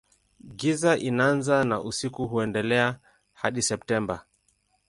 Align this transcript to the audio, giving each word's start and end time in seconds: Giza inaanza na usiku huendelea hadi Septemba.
Giza 0.55 0.97
inaanza 0.97 1.63
na 1.63 1.81
usiku 1.81 2.27
huendelea 2.27 2.99
hadi 3.33 3.61
Septemba. 3.61 4.25